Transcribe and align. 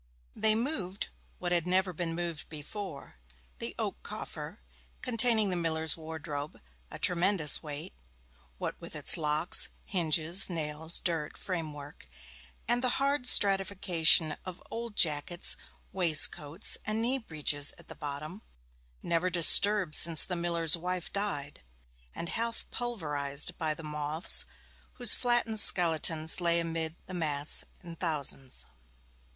They 0.35 0.55
moved 0.55 1.09
what 1.37 1.51
had 1.51 1.67
never 1.67 1.93
been 1.93 2.15
moved 2.15 2.49
before 2.49 3.17
the 3.59 3.75
oak 3.77 4.01
coffer, 4.01 4.59
containing 5.03 5.51
the 5.51 5.55
miller's 5.55 5.95
wardrobe 5.95 6.59
a 6.89 6.97
tremendous 6.97 7.61
weight, 7.61 7.93
what 8.57 8.81
with 8.81 8.95
its 8.95 9.15
locks, 9.15 9.69
hinges, 9.85 10.49
nails, 10.49 10.99
dirt, 10.99 11.37
framework, 11.37 12.07
and 12.67 12.83
the 12.83 12.97
hard 12.97 13.27
stratification 13.27 14.37
of 14.43 14.59
old 14.71 14.95
jackets, 14.95 15.55
waistcoats, 15.91 16.79
and 16.83 16.99
knee 16.99 17.19
breeches 17.19 17.71
at 17.77 17.87
the 17.87 17.93
bottom, 17.93 18.41
never 19.03 19.29
disturbed 19.29 19.93
since 19.93 20.25
the 20.25 20.35
miller's 20.35 20.75
wife 20.75 21.13
died, 21.13 21.61
and 22.15 22.29
half 22.29 22.65
pulverized 22.71 23.55
by 23.59 23.75
the 23.75 23.83
moths, 23.83 24.45
whose 24.93 25.13
flattened 25.13 25.59
skeletons 25.59 26.41
lay 26.41 26.59
amid 26.59 26.95
the 27.05 27.13
mass 27.13 27.63
in 27.83 27.95
thousands. 27.95 28.65